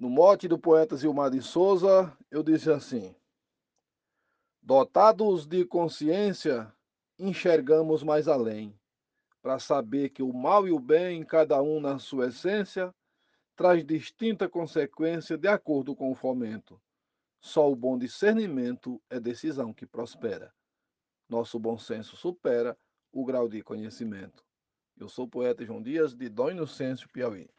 [0.00, 3.14] No mote do poeta Zilmar de Souza, eu disse assim:
[4.62, 6.72] Dotados de consciência,
[7.18, 8.74] enxergamos mais além,
[9.42, 12.94] para saber que o mal e o bem, cada um na sua essência,
[13.54, 16.80] traz distinta consequência de acordo com o fomento.
[17.38, 20.50] Só o bom discernimento é decisão que prospera.
[21.28, 22.74] Nosso bom senso supera
[23.12, 24.42] o grau de conhecimento.
[24.96, 27.50] Eu sou o poeta João Dias, de Dom Inocêncio, Piauí.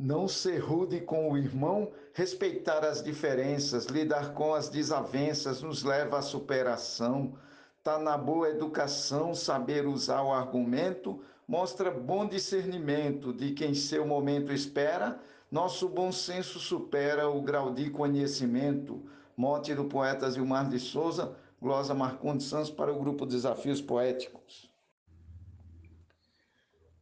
[0.00, 6.18] Não ser rude com o irmão, respeitar as diferenças, lidar com as desavenças nos leva
[6.18, 7.34] à superação.
[7.82, 14.52] Tá na boa educação, saber usar o argumento, mostra bom discernimento de quem seu momento
[14.52, 15.18] espera.
[15.50, 19.02] Nosso bom senso supera o grau de conhecimento.
[19.36, 24.70] Mote do poeta Zilmar de Souza, glosa Marcondes Santos para o grupo Desafios Poéticos.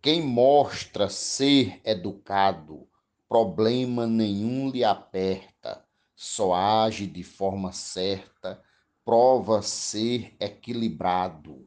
[0.00, 2.86] Quem mostra ser educado,
[3.28, 8.62] problema nenhum lhe aperta, só age de forma certa,
[9.04, 11.66] prova ser equilibrado,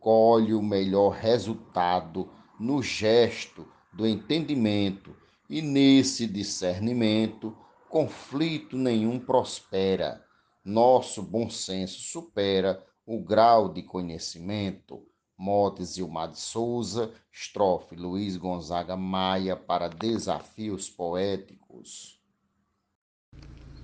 [0.00, 5.14] colhe o melhor resultado no gesto do entendimento,
[5.48, 7.54] e nesse discernimento,
[7.90, 10.24] conflito nenhum prospera.
[10.64, 15.06] Nosso bom senso supera o grau de conhecimento
[15.38, 22.18] Motes Gilmar de Souza, estrofe Luiz Gonzaga Maia para Desafios Poéticos.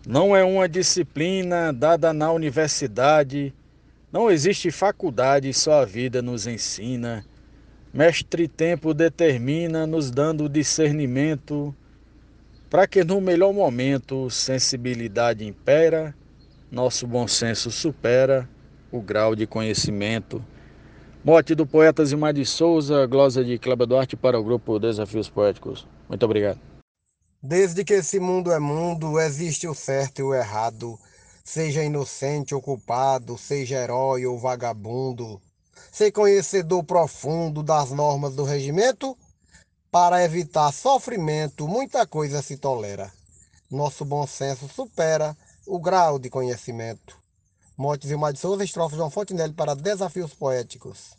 [0.06, 3.54] Não é uma disciplina dada na universidade,
[4.12, 7.24] não existe faculdade, só a vida nos ensina.
[7.94, 11.74] Mestre Tempo determina, nos dando discernimento,
[12.68, 16.14] para que no melhor momento sensibilidade impera,
[16.70, 18.48] nosso bom senso supera
[18.90, 20.44] o grau de conhecimento.
[21.24, 25.86] Mote do poeta Zimar de Souza, glosa de Cláudio Duarte para o grupo Desafios Poéticos.
[26.08, 26.58] Muito obrigado.
[27.40, 30.98] Desde que esse mundo é mundo, existe o certo e o errado.
[31.44, 35.40] Seja inocente ou culpado, seja herói ou vagabundo.
[35.92, 39.16] Ser conhecedor profundo das normas do regimento,
[39.92, 43.12] para evitar sofrimento, muita coisa se tolera.
[43.70, 45.36] Nosso bom senso supera
[45.68, 47.21] o grau de conhecimento.
[47.76, 51.16] Motes Vilmar de Souza, estrofe João Fontenelle para Desafios Poéticos.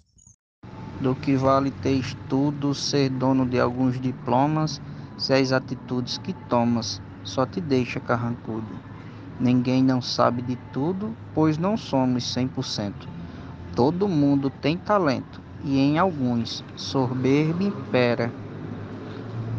[1.01, 4.79] Do que vale ter estudo, ser dono de alguns diplomas,
[5.17, 8.67] se as atitudes que tomas só te deixa carrancudo.
[9.39, 12.93] Ninguém não sabe de tudo, pois não somos 100%.
[13.75, 18.31] Todo mundo tem talento e em alguns soberba impera.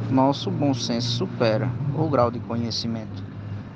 [0.09, 1.69] Nosso bom senso supera
[1.99, 3.25] o grau de conhecimento.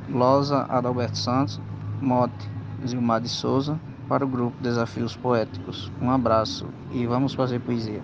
[0.09, 1.61] Glosa Adalberto Santos,
[2.01, 3.78] mote Zilmar de Souza,
[4.09, 5.91] para o grupo Desafios Poéticos.
[6.00, 8.03] Um abraço e vamos fazer poesia.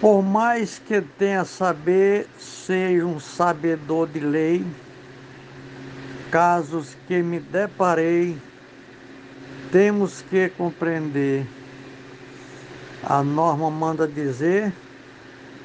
[0.00, 4.64] Por mais que tenha saber, seja um sabedor de lei,
[6.30, 8.36] casos que me deparei,
[9.72, 11.46] temos que compreender.
[13.02, 14.72] A norma manda dizer,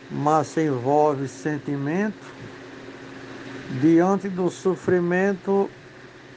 [0.10, 2.32] mas envolve sentimento.
[3.82, 5.70] Diante do sofrimento,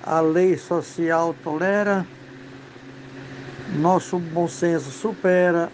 [0.06, 2.06] a lei social tolera,
[3.78, 5.72] nosso bom senso supera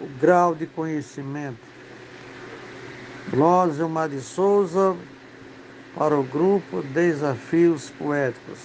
[0.00, 1.60] o grau de conhecimento.
[3.30, 4.96] Glória Mar de Souza,
[5.96, 8.58] para o grupo Desafios Poéticos.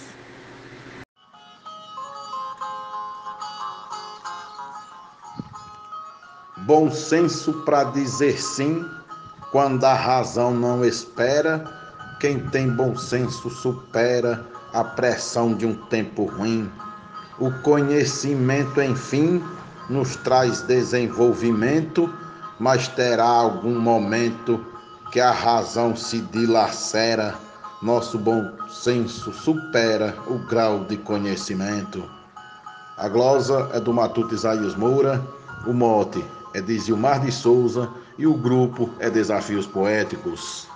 [6.66, 8.84] Bom senso para dizer sim,
[9.52, 11.81] quando a razão não espera,
[12.22, 16.72] quem tem bom senso supera a pressão de um tempo ruim.
[17.40, 19.44] O conhecimento, enfim,
[19.90, 22.14] nos traz desenvolvimento,
[22.60, 24.64] mas terá algum momento
[25.12, 27.34] que a razão se dilacera,
[27.82, 32.08] nosso bom senso supera o grau de conhecimento.
[32.98, 35.20] A glosa é do Matuto Isaías Moura,
[35.66, 36.24] o mote
[36.54, 40.70] é de Zilmar de Souza e o grupo é Desafios Poéticos.